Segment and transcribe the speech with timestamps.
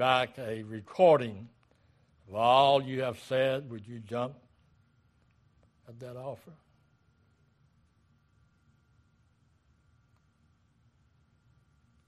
[0.00, 1.46] back a recording
[2.26, 4.32] of all you have said, would you jump
[5.86, 6.52] at that offer?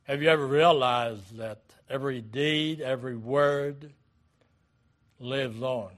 [0.05, 1.61] Have you ever realized that
[1.91, 3.93] every deed, every word
[5.21, 5.91] lives on?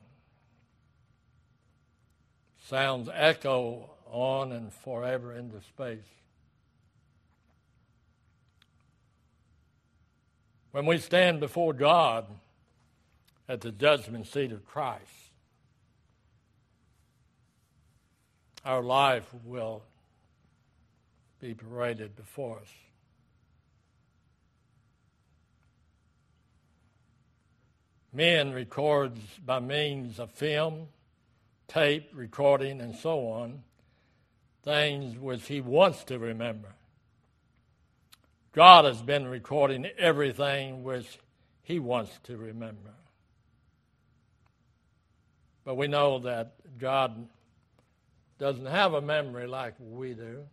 [2.66, 6.23] Sounds echo on and forever into space.
[10.74, 12.26] When we stand before God
[13.48, 15.30] at the judgment seat of Christ,
[18.64, 19.84] our life will
[21.40, 22.68] be paraded before us.
[28.12, 30.88] Men records by means of film,
[31.68, 33.62] tape, recording, and so on,
[34.64, 36.70] things which he wants to remember.
[38.54, 41.18] God has been recording everything which
[41.62, 42.94] he wants to remember.
[45.64, 47.28] But we know that God
[48.38, 50.44] doesn't have a memory like we do.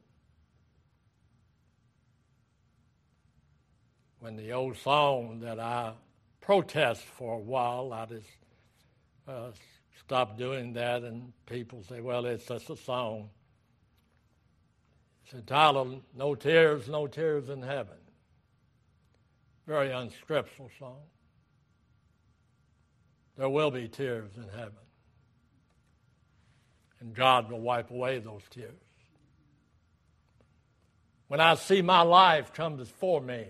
[4.19, 5.93] When the old song that I
[6.41, 7.93] protest for a while.
[7.93, 8.27] I just
[9.27, 9.51] uh,
[9.99, 13.29] stopped doing that, and people say, well, it's just a song.
[15.31, 17.95] It's entitled No Tears, No Tears in Heaven.
[19.65, 20.99] Very unscriptural song.
[23.37, 24.73] There will be tears in heaven.
[26.99, 28.73] And God will wipe away those tears.
[31.29, 33.45] When I see my life come before me,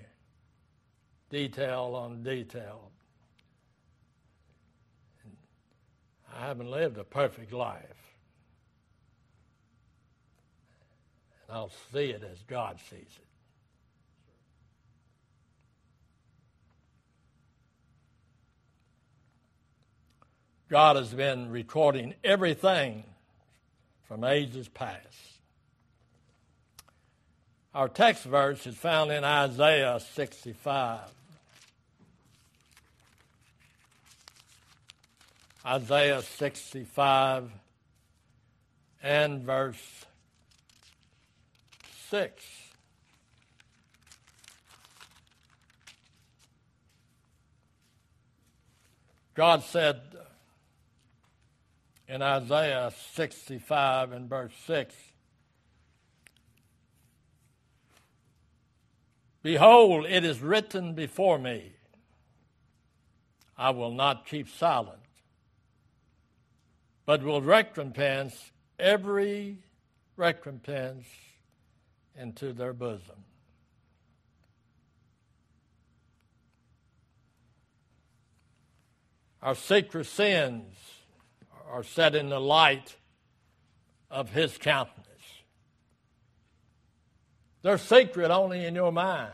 [1.32, 2.92] detail on detail.
[6.32, 8.02] I haven't lived a perfect life.
[11.41, 13.26] And I'll see it as God sees it.
[20.70, 23.04] God has been recording everything
[24.08, 25.06] from ages past.
[27.75, 31.00] Our text verse is found in Isaiah 65.
[35.66, 37.52] Isaiah 65
[39.04, 40.06] and verse
[42.12, 42.44] 6.
[49.34, 50.02] God said
[52.08, 54.94] in Isaiah 65 and verse 6
[59.42, 61.72] Behold, it is written before me,
[63.58, 65.00] I will not keep silent
[67.06, 69.58] but will recompense every
[70.16, 71.06] recompense
[72.18, 73.26] into their bosom.
[79.42, 80.76] Our secret sins
[81.72, 82.96] are set in the light
[84.12, 85.08] of His countenance.
[87.64, 89.32] They're secret only in your mind.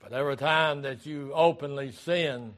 [0.00, 2.54] But every time that you openly sin,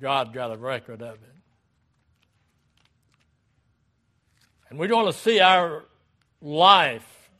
[0.00, 1.34] God got a record of it.
[4.68, 5.84] And we want to see our
[6.40, 7.30] life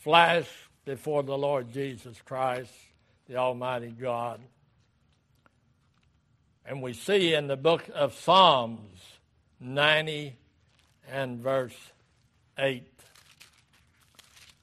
[0.00, 0.48] flash
[0.84, 2.72] before the Lord Jesus Christ,
[3.28, 4.40] the Almighty God.
[6.66, 9.00] And we see in the book of Psalms
[9.60, 10.36] 90
[11.10, 11.76] and verse
[12.58, 12.82] 8.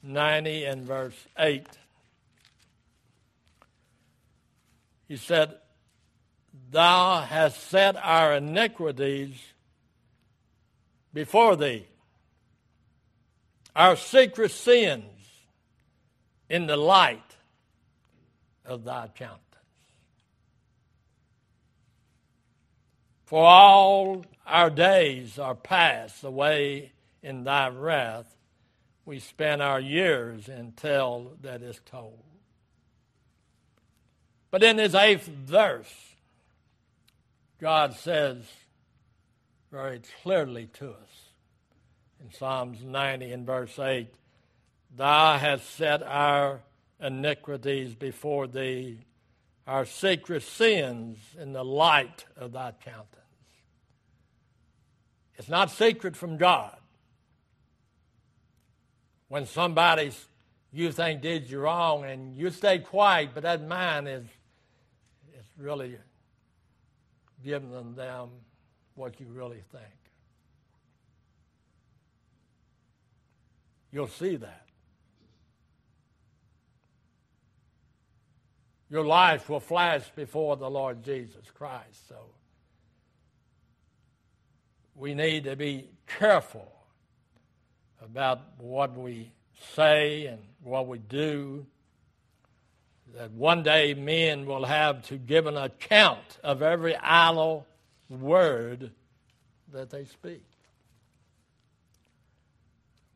[0.02, 1.66] 90 and verse 8.
[5.08, 5.54] He said,
[6.70, 9.34] Thou hast set our iniquities
[11.12, 11.86] before thee,
[13.74, 15.04] our secret sins
[16.48, 17.36] in the light
[18.64, 19.40] of thy countenance.
[23.24, 28.36] For all our days are passed away in thy wrath.
[29.06, 32.22] We spend our years in tell that is told.
[34.50, 35.92] But in his eighth verse,
[37.58, 38.44] God says
[39.70, 41.21] very clearly to us
[42.22, 44.08] in Psalms 90 and verse 8
[44.94, 46.60] Thou hast set our
[47.00, 48.98] iniquities before thee,
[49.66, 53.08] our secret sins in the light of thy countenance.
[55.36, 56.76] It's not secret from God.
[59.28, 60.12] When somebody
[60.72, 64.24] you think did you wrong and you stay quiet, but that mind is,
[65.38, 65.96] is really
[67.42, 68.28] giving them
[68.94, 70.01] what you really think.
[73.92, 74.62] You'll see that.
[78.92, 82.06] your life will flash before the Lord Jesus Christ.
[82.08, 82.16] So
[84.94, 86.70] we need to be careful
[88.04, 89.32] about what we
[89.74, 91.64] say and what we do.
[93.16, 97.66] That one day men will have to give an account of every idle
[98.10, 98.90] word
[99.72, 100.44] that they speak.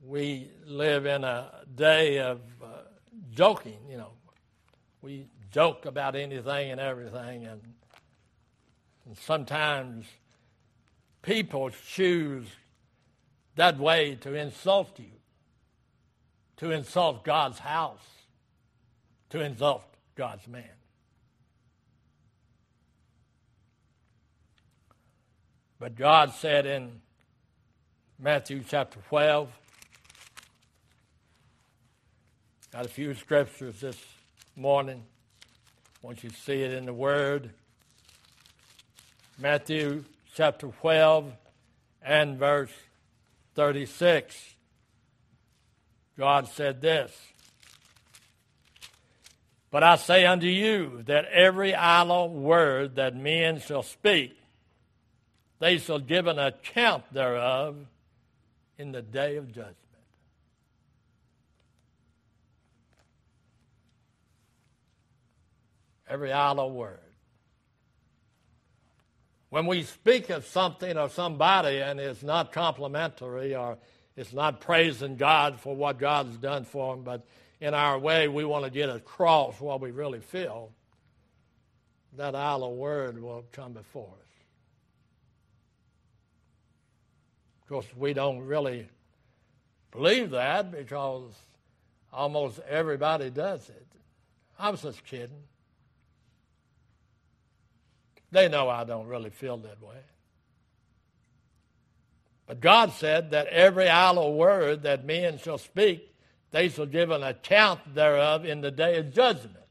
[0.07, 2.67] We live in a day of uh,
[3.33, 4.13] joking, you know.
[5.03, 7.61] We joke about anything and everything, and,
[9.05, 10.07] and sometimes
[11.23, 12.47] people choose
[13.57, 15.11] that way to insult you,
[16.59, 18.07] to insult God's house,
[19.31, 19.83] to insult
[20.15, 20.65] God's man.
[25.81, 27.01] But God said in
[28.21, 29.51] Matthew chapter 12,
[32.77, 33.97] got a few scriptures this
[34.55, 35.03] morning.
[36.03, 37.49] Once you see it in the Word.
[39.39, 41.33] Matthew chapter 12
[42.03, 42.71] and verse
[43.55, 44.37] 36.
[46.19, 47.19] God said this
[49.71, 54.39] But I say unto you that every idle word that men shall speak,
[55.61, 57.87] they shall give an account thereof
[58.77, 59.86] in the day of judgment.
[66.09, 67.01] Every idle word.
[69.51, 73.79] When we speak of something or somebody and it's not complimentary or
[74.17, 77.27] it's not praising God for what God's done for them, but
[77.61, 80.73] in our way we want to get across what we really feel,
[82.17, 84.27] that idle word will come before us.
[87.63, 88.89] Of course, we don't really
[89.91, 91.33] believe that because
[92.13, 93.87] almost everybody does it.
[94.59, 95.43] I was just kidding.
[98.37, 99.97] They know I don't really feel that way.
[102.47, 106.15] But God said that every idle word that men shall speak,
[106.51, 109.65] they shall give an account thereof in the day of judgment.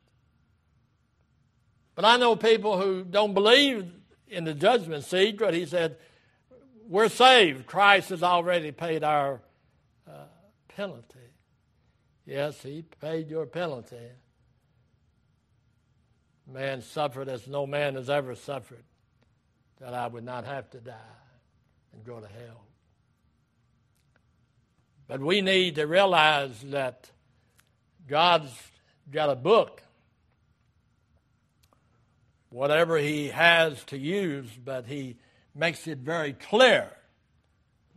[1.93, 3.85] But I know people who don't believe
[4.29, 5.97] in the judgment seat, but he said,
[6.87, 7.67] We're saved.
[7.67, 9.41] Christ has already paid our
[10.07, 10.25] uh,
[10.69, 11.19] penalty.
[12.25, 14.07] Yes, he paid your penalty.
[16.51, 18.83] Man suffered as no man has ever suffered,
[19.79, 20.93] that I would not have to die
[21.93, 22.61] and go to hell.
[25.07, 27.09] But we need to realize that
[28.07, 28.51] God's
[29.11, 29.81] got a book,
[32.49, 35.17] whatever He has to use, but He
[35.53, 36.89] makes it very clear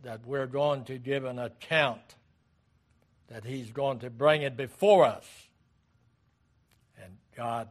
[0.03, 2.15] that we're going to give an account,
[3.27, 5.25] that He's going to bring it before us.
[7.03, 7.69] And God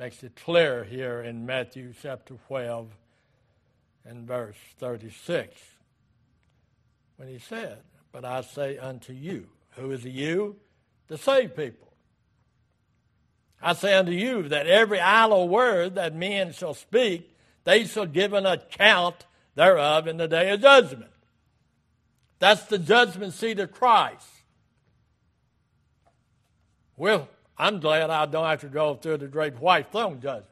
[0.00, 2.88] makes it clear here in Matthew chapter 12
[4.06, 5.60] and verse 36
[7.18, 7.76] when he said,
[8.10, 10.56] But I say unto you, who is the you?
[11.08, 11.92] The saved people.
[13.60, 18.32] I say unto you that every idle word that men shall speak, they shall give
[18.32, 21.12] an account thereof in the day of judgment.
[22.38, 24.26] That's the judgment seat of Christ.
[26.96, 27.28] Well,
[27.60, 30.46] I'm glad I don't have to go through the great white throne judgment.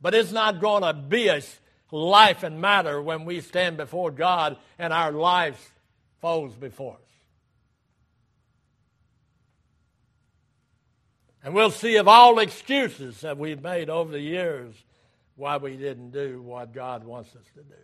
[0.00, 1.40] But it's not going to be a
[1.92, 5.60] life and matter when we stand before God and our lives
[6.20, 6.98] falls before us.
[11.44, 14.74] And we'll see of all excuses that we've made over the years
[15.36, 17.74] why we didn't do what God wants us to do.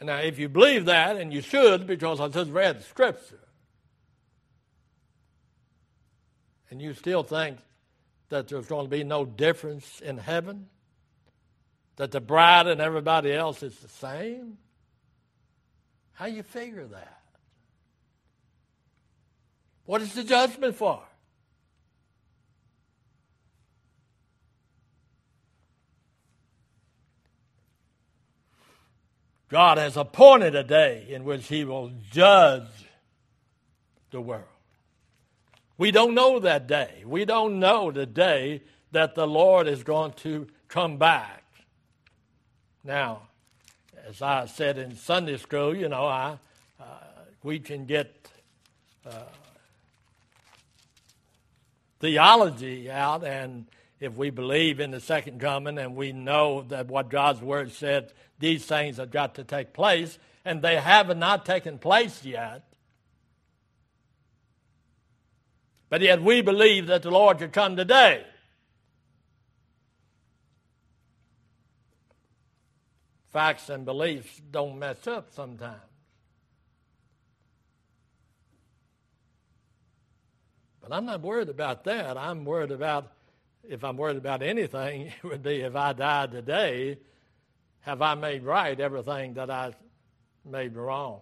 [0.00, 3.41] And now, if you believe that, and you should, because I just read the Scripture,
[6.72, 7.58] and you still think
[8.30, 10.68] that there's going to be no difference in heaven?
[11.96, 14.56] That the bride and everybody else is the same?
[16.14, 17.20] How you figure that?
[19.84, 21.02] What is the judgment for?
[29.50, 32.88] God has appointed a day in which He will judge
[34.10, 34.46] the world.
[35.82, 37.02] We don't know that day.
[37.04, 38.62] We don't know the day
[38.92, 41.42] that the Lord is going to come back.
[42.84, 43.22] Now,
[44.06, 46.38] as I said in Sunday school, you know, I,
[46.78, 46.84] uh,
[47.42, 48.28] we can get
[49.04, 49.24] uh,
[51.98, 53.66] theology out, and
[53.98, 58.12] if we believe in the second coming and we know that what God's word said,
[58.38, 62.71] these things have got to take place, and they have not taken place yet,
[65.92, 68.24] But yet we believe that the Lord should come today.
[73.30, 75.82] Facts and beliefs don't mess up sometimes.
[80.80, 82.16] But I'm not worried about that.
[82.16, 83.12] I'm worried about,
[83.62, 87.00] if I'm worried about anything, it would be if I died today,
[87.80, 89.74] have I made right everything that I
[90.42, 91.20] made wrong?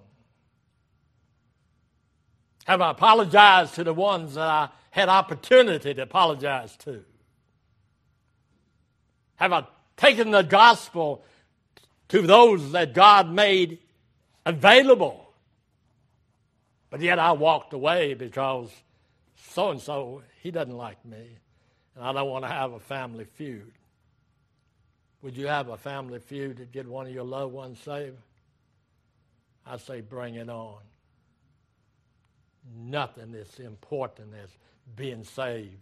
[2.66, 7.04] Have I apologized to the ones that I had opportunity to apologize to?
[9.36, 9.64] Have I
[9.96, 11.24] taken the gospel
[12.08, 13.78] to those that God made
[14.44, 15.32] available?
[16.90, 18.70] But yet I walked away because
[19.50, 21.38] so and so, he doesn't like me,
[21.96, 23.72] and I don't want to have a family feud.
[25.22, 28.16] Would you have a family feud to get one of your loved ones saved?
[29.66, 30.78] I say, bring it on.
[32.76, 34.50] Nothing is important as
[34.96, 35.76] being saved.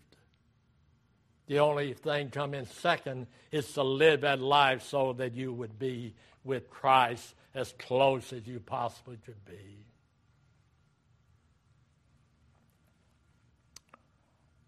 [1.46, 6.14] The only thing coming second is to live that life so that you would be
[6.44, 9.84] with Christ as close as you possibly could be.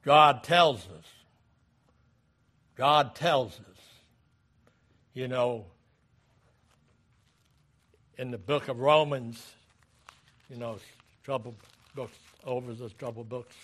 [0.03, 1.05] God tells us.
[2.77, 3.77] God tells us.
[5.13, 5.67] You know,
[8.17, 9.45] in the book of Romans,
[10.49, 10.79] you know,
[11.25, 11.55] trouble
[11.95, 13.55] books over the trouble books,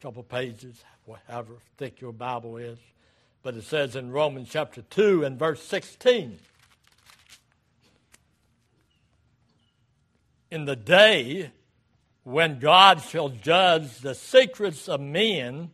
[0.00, 0.84] couple pages,
[1.28, 2.78] however thick your Bible is.
[3.42, 6.38] But it says in Romans chapter 2 and verse 16
[10.50, 11.50] In the day
[12.22, 15.70] when God shall judge the secrets of men,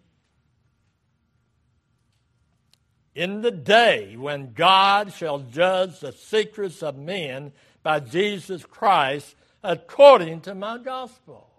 [3.15, 7.53] in the day when God shall judge the secrets of men
[7.83, 11.50] by Jesus Christ according to my gospel.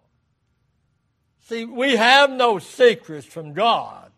[1.48, 4.12] See, we have no secrets from God.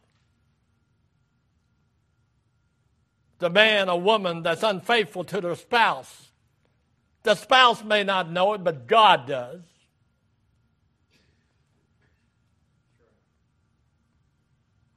[3.39, 6.29] The man or woman that's unfaithful to their spouse,
[7.23, 9.61] the spouse may not know it, but God does.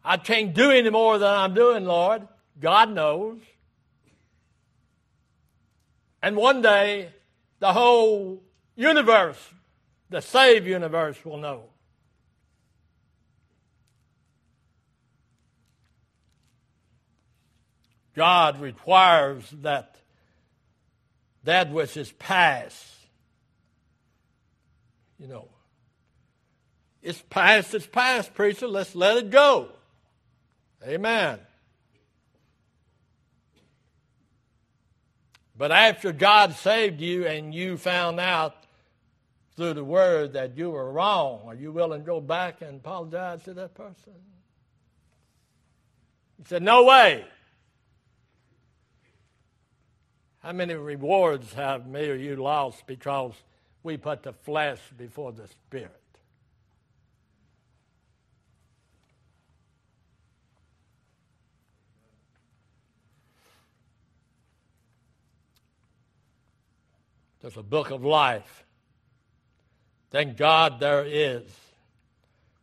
[0.04, 2.28] I can't do any more than I'm doing, Lord.
[2.60, 3.40] God knows.
[6.22, 7.10] And one day,
[7.58, 8.42] the whole
[8.76, 9.38] universe,
[10.10, 11.64] the saved universe, will know.
[18.16, 19.94] God requires that
[21.44, 22.84] that which is past,
[25.18, 25.48] you know,
[27.02, 28.66] it's past, it's past, preacher.
[28.66, 29.68] Let's let it go.
[30.84, 31.38] Amen.
[35.56, 38.56] But after God saved you and you found out
[39.56, 43.42] through the word that you were wrong, are you willing to go back and apologize
[43.44, 44.14] to that person?
[46.38, 47.24] He said, No way.
[50.46, 53.32] How many rewards have me or you lost because
[53.82, 55.90] we put the flesh before the spirit?
[67.40, 68.64] There's a book of life.
[70.12, 71.42] Thank God there is.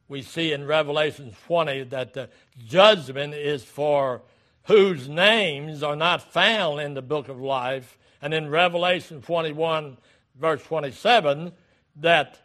[0.07, 2.29] We see in Revelation 20 that the
[2.65, 4.21] judgment is for
[4.65, 9.97] whose names are not found in the book of life, and in Revelation 21,
[10.39, 11.51] verse 27,
[11.97, 12.39] that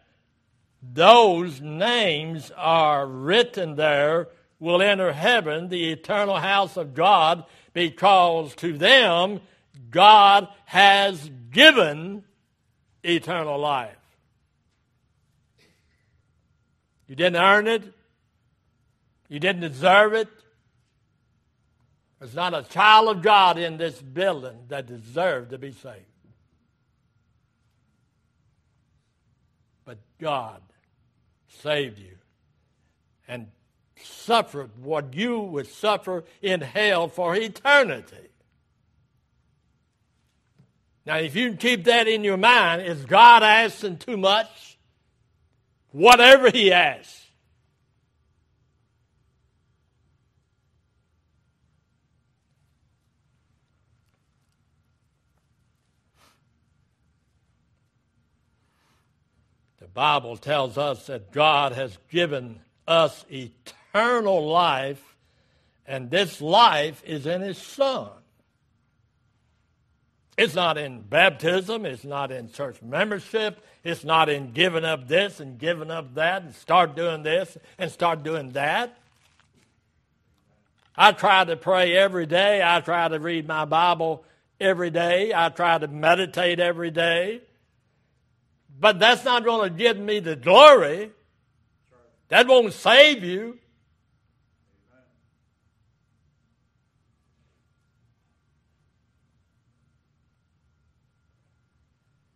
[0.83, 4.29] those names are written there
[4.61, 9.41] will enter heaven, the eternal house of God, because to them
[9.91, 12.25] God has given
[13.03, 13.95] eternal life.
[17.07, 17.83] You didn't earn it.
[19.29, 20.29] You didn't deserve it.
[22.19, 26.05] There's not a child of God in this building that deserved to be saved.
[29.85, 30.61] But God
[31.63, 32.17] saved you
[33.29, 33.49] and
[34.03, 38.17] suffered what you would suffer in hell for eternity.
[41.07, 44.79] Now, if you can keep that in your mind, is God asking too much?
[45.93, 47.28] Whatever He asks.
[59.99, 65.03] Bible tells us that God has given us eternal life,
[65.89, 68.09] and this life is in His Son.
[70.37, 71.85] It's not in baptism.
[71.85, 73.61] It's not in church membership.
[73.83, 77.91] It's not in giving up this and giving up that and start doing this and
[77.91, 78.97] start doing that.
[80.97, 82.63] I try to pray every day.
[82.65, 84.25] I try to read my Bible
[84.61, 85.33] every day.
[85.35, 87.41] I try to meditate every day.
[88.81, 91.11] But that's not going to give me the glory.
[92.29, 93.59] That won't save you.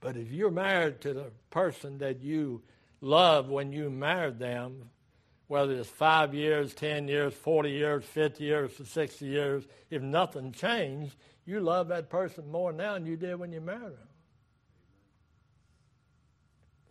[0.01, 2.63] But if you're married to the person that you
[3.01, 4.91] love when you married them,
[5.47, 11.15] whether it's five years, 10 years, 40 years, 50 years, 60 years, if nothing changed,
[11.45, 14.09] you love that person more now than you did when you married them.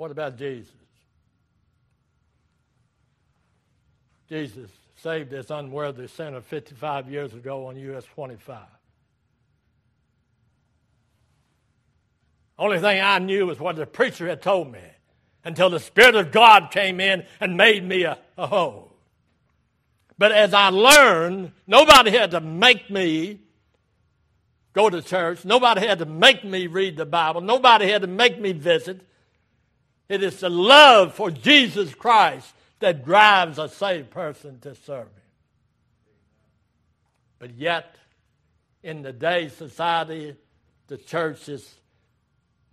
[0.01, 0.73] What about Jesus?
[4.27, 8.57] Jesus saved this unworthy sinner 55 years ago on US 25.
[12.57, 14.81] Only thing I knew was what the preacher had told me
[15.43, 18.95] until the Spirit of God came in and made me a, a whole.
[20.17, 23.41] But as I learned, nobody had to make me
[24.73, 25.45] go to church.
[25.45, 27.41] Nobody had to make me read the Bible.
[27.41, 29.05] Nobody had to make me visit.
[30.11, 35.23] It is the love for Jesus Christ that drives a saved person to serve Him.
[37.39, 37.95] But yet,
[38.83, 40.35] in the day society,
[40.87, 41.73] the church is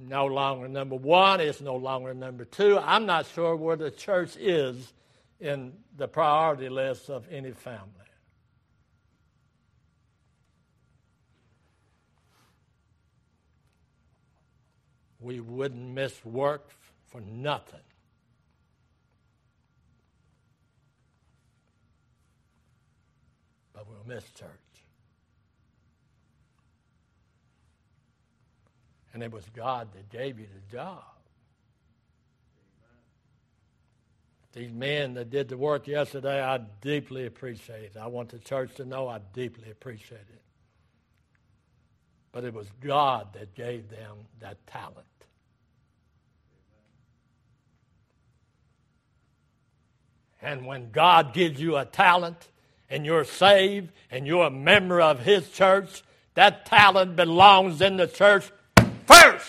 [0.01, 2.77] no longer number one, it's no longer number two.
[2.77, 4.93] I'm not sure where the church is
[5.39, 7.85] in the priority list of any family.
[15.21, 16.73] We wouldn't miss work
[17.09, 17.81] for nothing.
[23.73, 24.49] But we'll miss church.
[29.15, 31.03] And it was God that gave you the job.
[34.53, 37.97] These men that did the work yesterday, I deeply appreciate it.
[38.01, 40.43] I want the church to know I deeply appreciate it.
[42.33, 45.07] But it was God that gave them that talent.
[50.41, 52.49] And when God gives you a talent
[52.89, 56.03] and you're saved and you're a member of His church,
[56.35, 58.51] that talent belongs in the church
[59.07, 59.49] first.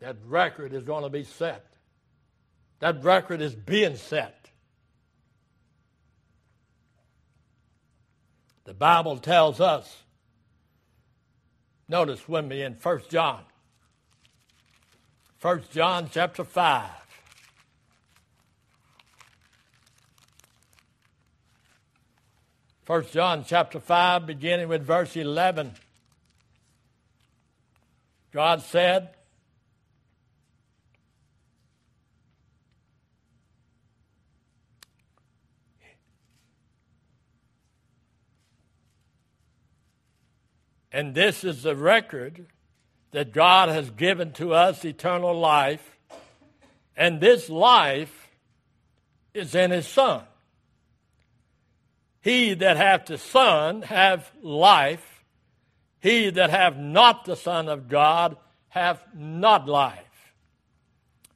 [0.00, 1.64] That record is going to be set.
[2.80, 4.50] That record is being set.
[8.64, 10.02] The Bible tells us,
[11.88, 13.42] notice with me in 1 John.
[15.40, 16.90] 1 John chapter 5.
[22.86, 25.72] 1 John chapter 5, beginning with verse 11.
[28.32, 29.15] God said,
[40.96, 42.46] And this is the record
[43.10, 45.98] that God has given to us eternal life.
[46.96, 48.30] And this life
[49.34, 50.22] is in His Son.
[52.22, 55.22] He that hath the Son have life.
[56.00, 58.38] He that hath not the Son of God
[58.70, 60.32] hath not life.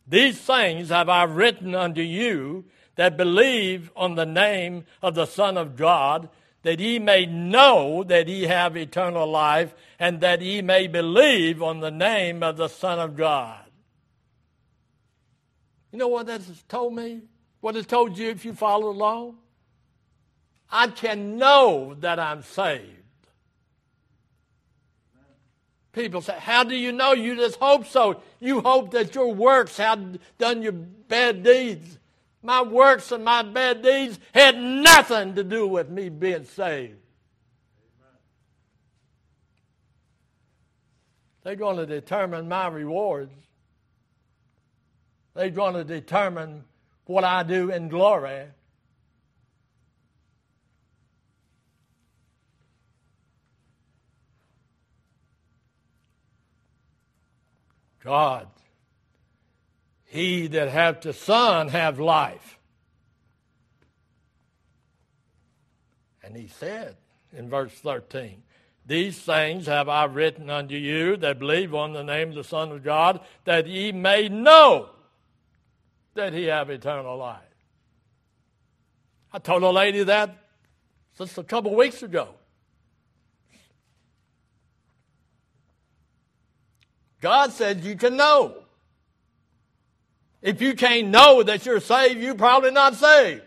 [0.09, 2.65] These things have I written unto you
[2.97, 6.31] that believe on the name of the Son of God,
[6.63, 11.81] that ye may know that ye have eternal life, and that ye may believe on
[11.81, 13.65] the name of the Son of God.
[15.93, 17.23] You know what that has told me?
[17.61, 19.39] What it told you if you follow along?
[20.71, 23.01] I can know that I'm saved.
[25.93, 27.13] People say, How do you know?
[27.13, 28.23] You just hope so.
[28.39, 31.99] You hope that your works have done your bad deeds.
[32.43, 36.97] My works and my bad deeds had nothing to do with me being saved.
[41.43, 43.33] They're going to determine my rewards.
[45.35, 46.65] They're going to determine
[47.07, 48.47] what I do in glory.
[58.03, 58.49] God.
[60.11, 62.59] He that hath the Son have life.
[66.21, 66.97] And he said
[67.33, 68.43] in verse 13,
[68.85, 72.73] These things have I written unto you that believe on the name of the Son
[72.73, 74.89] of God, that ye may know
[76.15, 77.39] that he have eternal life.
[79.33, 80.37] I told a lady that
[81.17, 82.31] just a couple weeks ago.
[87.21, 88.60] God said you can know.
[90.43, 93.43] If you can't know that you're saved, you're probably not saved.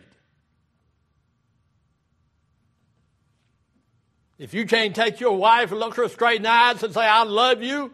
[4.38, 7.06] If you can't take your wife and look her straight in the eyes and say,
[7.06, 7.94] I love you,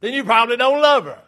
[0.00, 1.22] then you probably don't love her.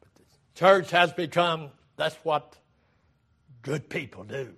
[0.00, 2.56] But the church has become, that's what
[3.62, 4.54] good people do.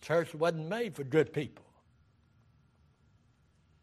[0.00, 1.64] Church wasn't made for good people.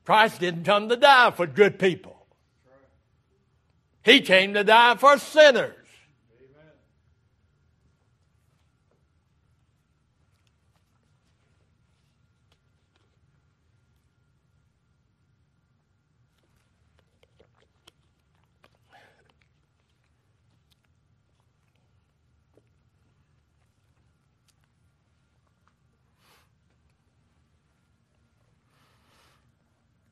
[0.07, 2.15] Christ didn't come to die for good people.
[4.05, 5.76] He came to die for sinners.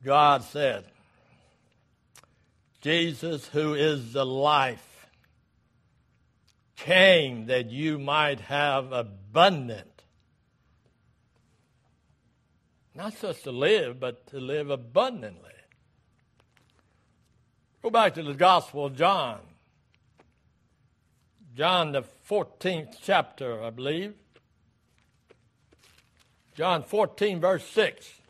[0.06, 0.86] God said,
[2.80, 5.08] Jesus, who is the life,
[6.76, 10.04] came that you might have abundant.
[12.94, 15.50] Not just to live, but to live abundantly.
[17.82, 19.40] Go back to the Gospel of John.
[21.56, 24.14] John, the 14th chapter, I believe.
[26.54, 28.22] John 14, verse 6.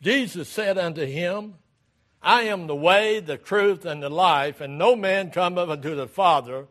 [0.00, 1.54] Jesus said unto him,
[2.22, 6.08] I am the way, the truth, and the life, and no man cometh unto the
[6.08, 6.66] Father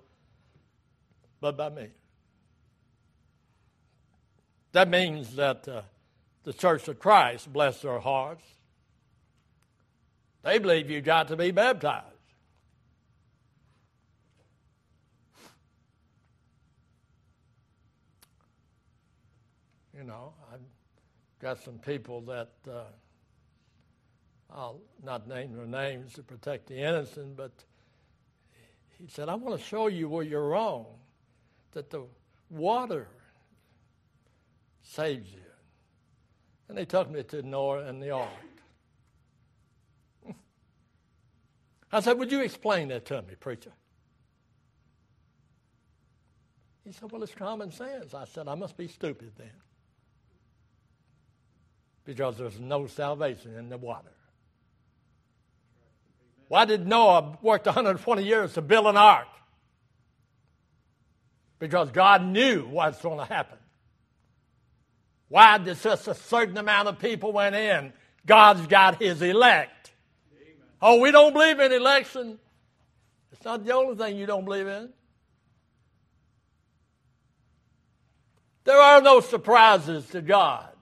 [1.39, 1.87] but by me.
[4.71, 5.81] That means that uh,
[6.43, 8.43] the Church of Christ, bless their hearts,
[10.43, 12.05] they believe you got to be baptized.
[19.97, 20.59] You know, I've
[21.41, 22.51] got some people that.
[22.69, 22.83] Uh,
[24.49, 27.51] I'll not name their names to protect the innocent, but
[28.97, 30.86] he said, I want to show you where you're wrong,
[31.73, 32.03] that the
[32.49, 33.07] water
[34.81, 35.41] saves you.
[36.69, 38.29] And they took me to Noah and the ark.
[41.91, 43.71] I said, Would you explain that to me, preacher?
[46.83, 48.13] He said, Well, it's common sense.
[48.13, 49.51] I said, I must be stupid then.
[52.03, 54.16] Because there's no salvation in the water.
[56.47, 59.27] Why did Noah work 120 years to build an ark?
[61.60, 63.57] Because God knew what's going to happen.
[65.29, 67.91] Why did just a certain amount of people went in?
[68.25, 69.91] God's got his elect.
[70.33, 70.55] Amen.
[70.81, 72.39] Oh, we don't believe in election.
[73.31, 74.89] It's not the only thing you don't believe in.
[78.63, 80.76] There are no surprises to God.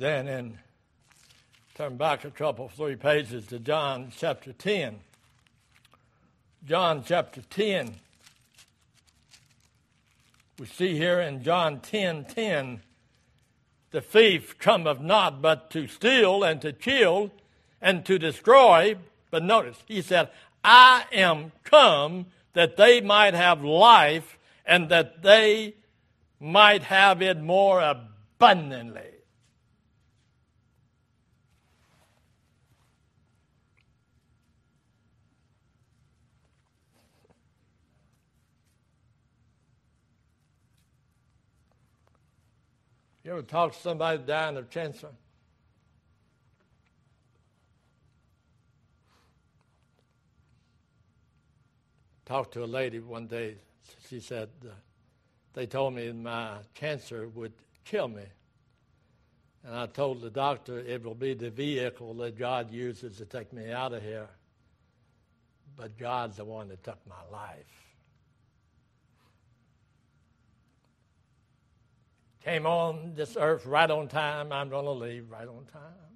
[0.00, 0.58] Then in
[1.74, 4.98] turn back a couple, three pages to John chapter 10.
[6.66, 7.96] John chapter 10.
[10.58, 12.80] We see here in John 10 10,
[13.90, 17.30] the thief cometh not but to steal and to kill
[17.82, 18.96] and to destroy.
[19.30, 20.30] But notice, he said,
[20.64, 25.74] I am come that they might have life and that they
[26.40, 29.09] might have it more abundantly.
[43.30, 45.06] You ever talk to somebody dying of cancer?
[52.26, 53.54] Talked to a lady one day.
[54.08, 54.70] She said, uh,
[55.52, 57.52] They told me my cancer would
[57.84, 58.24] kill me.
[59.64, 63.52] And I told the doctor it will be the vehicle that God uses to take
[63.52, 64.26] me out of here.
[65.76, 67.89] But God's the one that took my life.
[72.44, 74.52] Came on this earth right on time.
[74.52, 76.10] I'm going to leave right on time.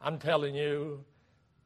[0.00, 1.04] I'm telling you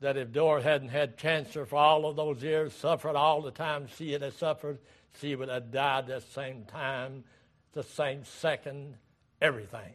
[0.01, 3.87] that if Dora hadn't had cancer for all of those years, suffered all the time
[3.99, 4.79] she had suffered,
[5.21, 7.25] she would have died the same time,
[7.73, 8.97] the same second,
[9.41, 9.93] everything.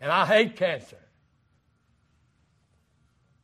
[0.00, 0.98] And I hate cancer.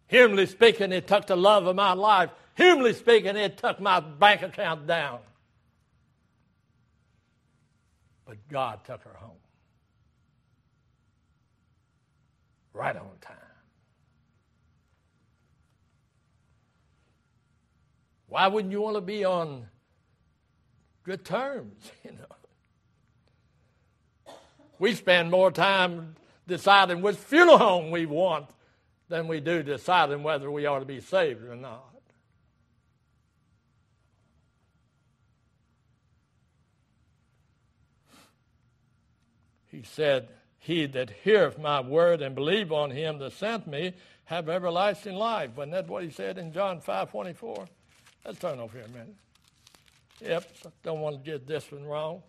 [0.09, 2.31] Humanly speaking, it took the love of my life.
[2.55, 5.19] Humanly speaking, it took my bank account down.
[8.27, 9.39] But God took her home.
[12.73, 13.37] Right on time.
[18.29, 19.67] Why wouldn't you want to be on
[21.05, 22.27] good terms, you know?
[24.79, 28.47] We spend more time deciding which funeral home we want
[29.09, 31.96] than we do deciding whether we ought to be saved or not.
[39.77, 43.93] He said, He that heareth my word and believe on him that sent me
[44.25, 45.51] have everlasting life.
[45.55, 47.67] Wasn't that what he said in John 5 24?
[48.25, 49.15] Let's turn over here a minute.
[50.23, 50.51] Yep,
[50.83, 52.23] don't want to get this one wrong.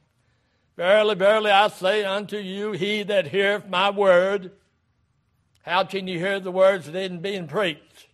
[0.75, 4.51] Verily, verily, I say unto you, he that heareth my word,
[5.61, 8.07] how can you hear the words that isn't being preached?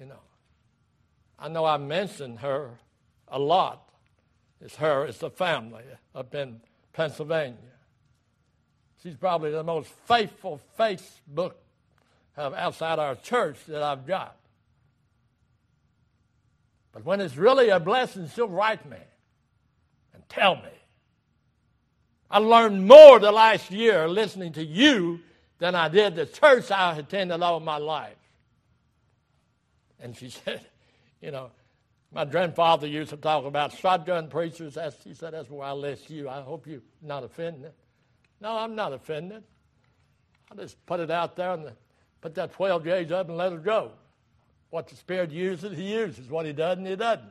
[0.00, 0.20] You know,
[1.38, 2.72] I know I mentioned her
[3.30, 3.88] a lot.
[4.60, 6.60] It's her, it's the family up in
[6.92, 7.56] Pennsylvania.
[9.02, 11.54] She's probably the most faithful Facebook
[12.36, 14.36] outside our church that I've got.
[16.92, 18.96] But when it's really a blessing, she'll write me
[20.14, 20.62] and tell me.
[22.30, 25.20] I learned more the last year listening to you
[25.58, 28.16] than I did the church I attended all my life.
[30.00, 30.60] And she said,
[31.20, 31.50] you know,
[32.12, 34.74] my grandfather used to talk about shotgun preachers.
[34.74, 36.28] That's, he said, that's where I list you.
[36.28, 37.72] I hope you're not offended.
[38.40, 39.42] No, I'm not offended.
[40.50, 41.72] I just put it out there and
[42.20, 43.92] put that 12 gauge up and let it go.
[44.70, 46.30] What the Spirit uses, He uses.
[46.30, 47.28] What He doesn't, He doesn't.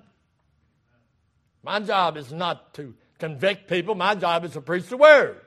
[1.64, 5.42] My job is not to convict people, my job is to preach the Word.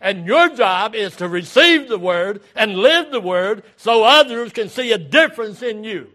[0.00, 4.68] And your job is to receive the Word and live the Word so others can
[4.68, 6.10] see a difference in you.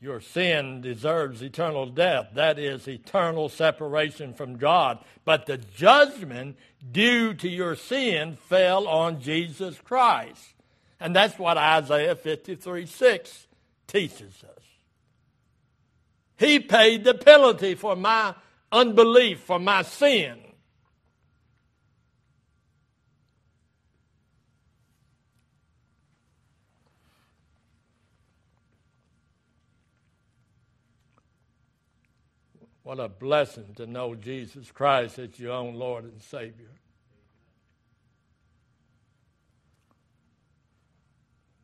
[0.00, 2.28] Your sin deserves eternal death.
[2.34, 4.98] That is eternal separation from God.
[5.24, 6.56] But the judgment
[6.92, 10.54] due to your sin fell on Jesus Christ.
[11.00, 13.46] And that's what Isaiah 53 6
[13.88, 14.64] teaches us.
[16.36, 18.34] He paid the penalty for my
[18.70, 20.38] unbelief, for my sin.
[32.88, 36.70] What a blessing to know Jesus Christ as your own Lord and Savior.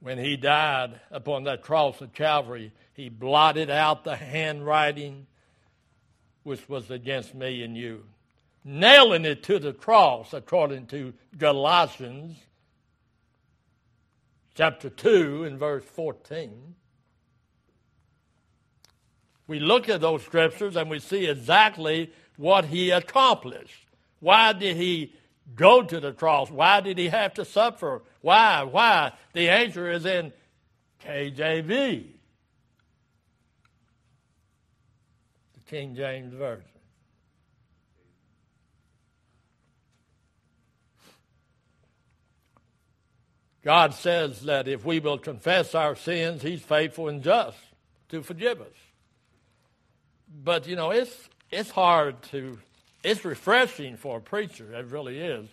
[0.01, 5.27] When he died upon that cross of Calvary, he blotted out the handwriting
[6.43, 8.05] which was against me and you,
[8.63, 12.37] nailing it to the cross according to Galatians
[14.55, 16.75] chapter 2 and verse 14
[19.47, 23.87] we look at those scriptures and we see exactly what he accomplished.
[24.21, 25.13] Why did he
[25.55, 26.51] go to the cross?
[26.51, 28.03] Why did he have to suffer?
[28.23, 28.63] Why?
[28.63, 29.13] Why?
[29.35, 30.33] The answer is in
[31.05, 32.07] KJV,
[35.53, 36.65] the King James Version.
[43.63, 47.57] God says that if we will confess our sins, He's faithful and just
[48.11, 48.69] to forgive us
[50.43, 52.59] but you know, it's it's hard to
[53.05, 55.47] it's refreshing for a preacher, it really is,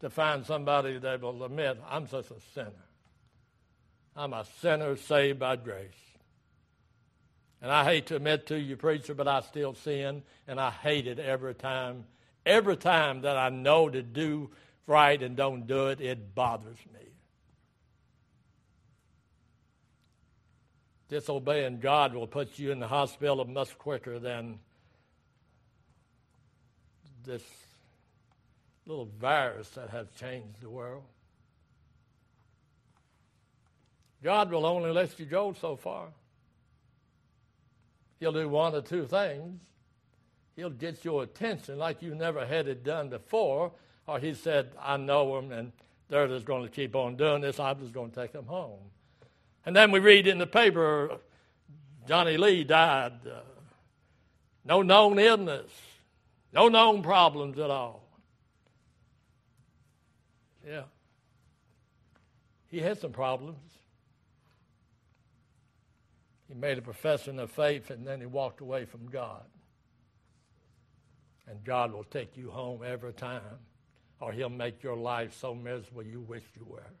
[0.00, 2.70] to find somebody that will admit, I'm just a sinner.
[4.14, 5.88] I'm a sinner saved by grace.
[7.62, 11.06] And I hate to admit to you, preacher, but I still sin, and I hate
[11.06, 12.04] it every time.
[12.44, 14.50] Every time that I know to do
[14.86, 17.09] right and don't do it, it bothers me.
[21.10, 24.60] Disobeying God will put you in the hospital much quicker than
[27.24, 27.42] this
[28.86, 31.02] little virus that has changed the world.
[34.22, 36.08] God will only let you go so far.
[38.20, 39.60] He'll do one or two things.
[40.54, 43.72] He'll get your attention like you never had it done before,
[44.06, 45.72] or he said, I know him and
[46.08, 47.58] they're just going to keep on doing this.
[47.58, 48.78] I'm just going to take them home.
[49.64, 51.18] And then we read in the paper
[52.06, 53.12] Johnny Lee died.
[53.26, 53.40] Uh,
[54.64, 55.70] no known illness,
[56.52, 58.02] no known problems at all.
[60.66, 60.82] Yeah.
[62.68, 63.58] He had some problems.
[66.48, 69.44] He made a profession of faith and then he walked away from God.
[71.48, 73.42] And God will take you home every time,
[74.20, 76.92] or he'll make your life so miserable you wish you were.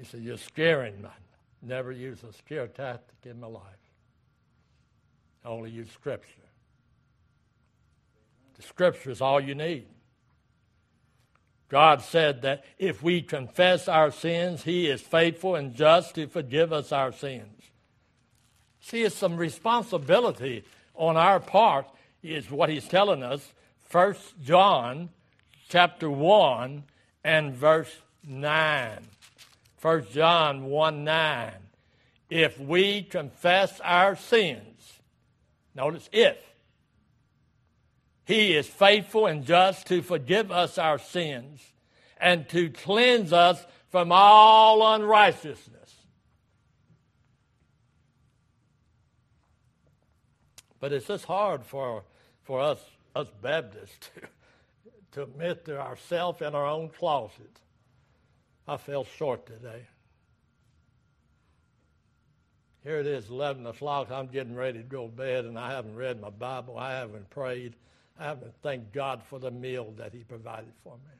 [0.00, 1.08] He said, You're scaring me.
[1.62, 3.62] Never use a scare tactic in my life.
[5.44, 6.26] Only use Scripture.
[8.56, 9.86] The Scripture is all you need.
[11.68, 16.72] God said that if we confess our sins, He is faithful and just to forgive
[16.72, 17.62] us our sins.
[18.80, 21.86] See, it's some responsibility on our part,
[22.22, 23.52] is what He's telling us.
[23.84, 25.10] First John
[25.68, 26.84] chapter 1
[27.22, 27.94] and verse
[28.26, 29.06] 9.
[29.82, 31.52] 1 John 1 9.
[32.28, 35.00] If we confess our sins,
[35.74, 36.36] notice if,
[38.24, 41.60] he is faithful and just to forgive us our sins
[42.18, 45.94] and to cleanse us from all unrighteousness.
[50.78, 52.04] But it's just hard for,
[52.42, 52.78] for us,
[53.14, 54.26] us Baptists to,
[55.12, 57.60] to admit to ourselves in our own closet.
[58.70, 59.82] I fell short today.
[62.84, 64.12] Here it is, 11 o'clock.
[64.12, 66.78] I'm getting ready to go to bed, and I haven't read my Bible.
[66.78, 67.74] I haven't prayed.
[68.16, 71.14] I haven't thanked God for the meal that He provided for me.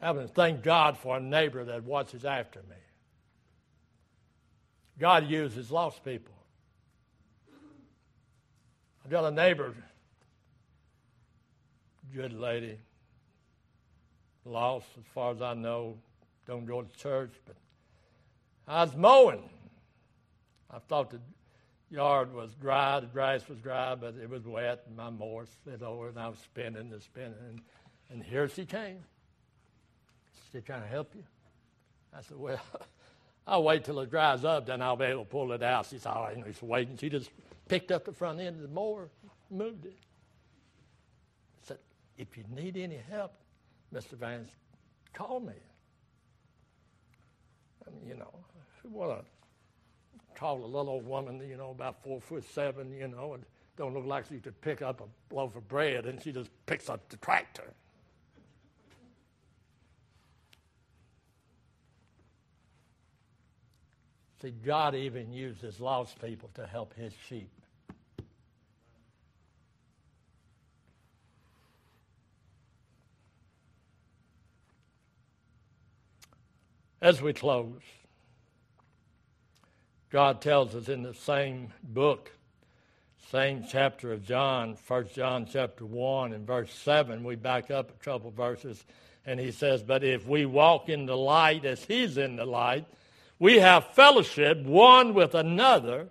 [0.00, 2.82] I haven't thanked God for a neighbor that watches after me.
[4.98, 6.34] God uses lost people.
[9.04, 9.72] I've got a neighbor,
[12.12, 12.78] good lady,
[14.44, 15.96] lost as far as I know,
[16.46, 17.56] don't go to church, but
[18.66, 19.48] I was mowing.
[20.70, 21.20] I thought the
[21.90, 25.82] yard was dry, the grass was dry, but it was wet, and my mower slid
[25.82, 27.34] over, and I was spinning and spinning.
[27.48, 27.60] And,
[28.10, 28.98] and here she came.
[30.50, 31.24] She trying to help you?
[32.16, 32.60] I said, Well,
[33.46, 35.86] I'll wait till it dries up, then I'll be able to pull it out.
[35.86, 36.96] She said, and he's waiting.
[36.96, 37.30] She just
[37.68, 39.08] picked up the front end of the mower,
[39.50, 39.96] moved it.
[41.62, 41.78] I said,
[42.16, 43.34] If you need any help,
[43.92, 44.12] Mr.
[44.12, 44.50] Vance,
[45.12, 45.52] call me.
[47.86, 48.32] Mean, you know,
[48.84, 49.22] what a
[50.38, 53.44] tall little old woman, you know, about four foot seven, you know, and
[53.76, 56.88] don't look like she could pick up a loaf of bread, and she just picks
[56.88, 57.72] up the tractor.
[64.40, 67.50] See, God even uses lost people to help his sheep.
[77.02, 77.82] As we close,
[80.10, 82.30] God tells us in the same book,
[83.32, 88.04] same chapter of John, 1 John chapter 1 and verse 7, we back up a
[88.04, 88.84] couple verses,
[89.26, 92.86] and he says, But if we walk in the light as he's in the light,
[93.40, 96.06] we have fellowship one with another,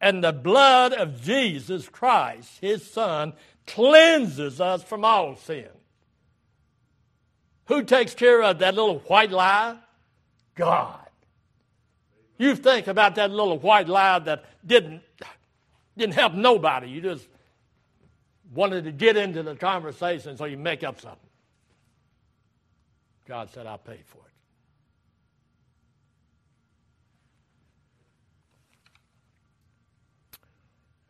[0.00, 3.34] and the blood of Jesus Christ, his Son,
[3.68, 5.68] cleanses us from all sin.
[7.66, 9.76] Who takes care of that little white lie?
[10.54, 10.98] God.
[12.38, 15.02] You think about that little white lie that didn't,
[15.96, 16.88] didn't help nobody.
[16.88, 17.28] You just
[18.52, 21.18] wanted to get into the conversation so you make up something.
[23.26, 24.24] God said, I'll pay for it.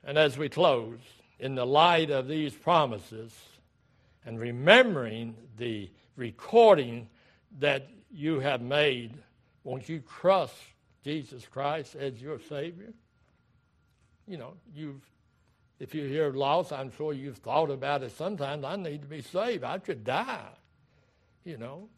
[0.07, 0.99] And as we close,
[1.41, 3.33] in the light of these promises
[4.25, 7.09] and remembering the recording
[7.59, 9.13] that you have made
[9.65, 10.55] won't you trust
[11.03, 12.93] Jesus Christ as your Savior?
[14.29, 15.03] You know, you've
[15.81, 18.65] if you're here lost, I'm sure you've thought about it sometimes.
[18.65, 19.65] I need to be saved.
[19.65, 20.49] I should die.
[21.45, 21.89] You know.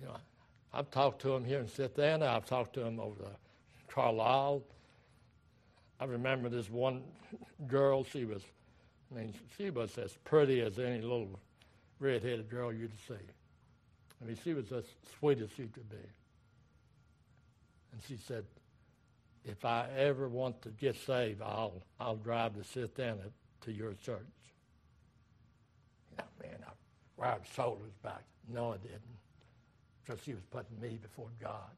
[0.00, 0.16] You know,
[0.72, 2.26] I've talked to him here in Savannah.
[2.26, 3.30] I've talked to him over the
[3.86, 4.62] Carlisle.
[6.00, 7.02] I remember this one
[7.68, 8.02] girl.
[8.02, 8.42] She was
[9.12, 11.38] I mean, she was as pretty as any little
[11.98, 13.14] red-headed girl you'd see.
[14.20, 14.84] I mean, she was as
[15.18, 15.96] sweet as she could be.
[17.92, 18.44] And she said,
[19.44, 23.30] if I ever want to get saved, I'll, I'll drive to Savannah
[23.62, 24.20] to your church.
[26.16, 26.70] Yeah, man, I
[27.20, 28.22] grabbed shoulders back.
[28.48, 29.00] No, I didn't.
[30.04, 31.70] Because she was putting me before God.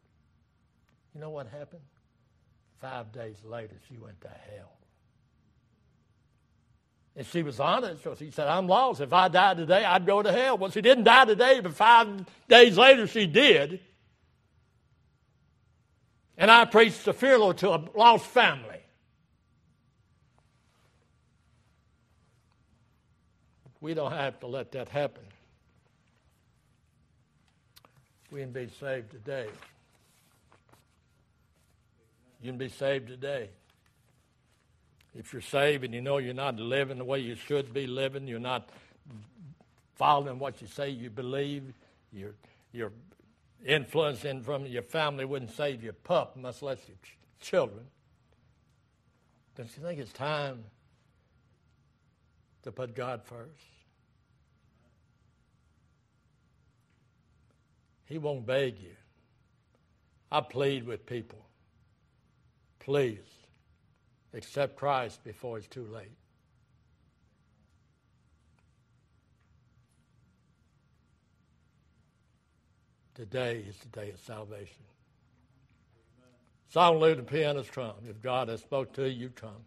[1.14, 1.82] You know what happened?
[2.80, 4.72] Five days later, she went to hell.
[7.16, 8.02] And she was honest.
[8.02, 9.00] So she said, I'm lost.
[9.00, 10.58] If I died today, I'd go to hell.
[10.58, 13.80] Well, she didn't die today, but five days later she did.
[16.36, 18.80] And I preached a funeral to a lost family.
[23.80, 25.22] We don't have to let that happen.
[28.32, 29.46] We can be saved today.
[32.42, 33.50] You can be saved today.
[35.16, 38.26] If you're saved and you know you're not living the way you should be living,
[38.26, 38.68] you're not
[39.94, 41.72] following what you say you believe,
[42.12, 42.34] you're,
[43.64, 47.86] influencing from your family wouldn't save your pup, much less your ch- children.
[49.56, 50.64] Don't you think it's time
[52.64, 53.48] to put God first?
[58.06, 58.96] He won't beg you.
[60.30, 61.38] I plead with people.
[62.80, 63.43] Please
[64.34, 66.16] accept Christ before it's too late.
[73.14, 74.82] Today is the day of salvation.
[76.68, 77.98] Song Luther pianist trump.
[78.08, 79.62] If God has spoke to you, you trump.